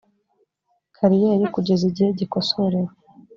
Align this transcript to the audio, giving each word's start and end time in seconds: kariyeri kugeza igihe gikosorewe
kariyeri 0.95 1.45
kugeza 1.55 1.83
igihe 1.91 2.09
gikosorewe 2.19 2.91